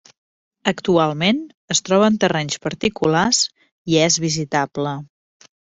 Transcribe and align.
Actualment 0.71 1.43
es 1.77 1.83
troba 1.89 2.09
en 2.13 2.17
terrenys 2.25 2.59
particulars 2.67 3.45
i 3.95 4.03
és 4.11 4.21
visitable. 4.29 5.01